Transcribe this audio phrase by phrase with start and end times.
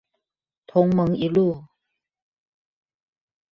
[0.65, 1.63] 同盟一路